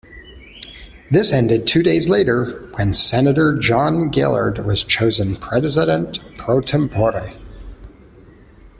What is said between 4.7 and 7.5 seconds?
chosen president pro tempore.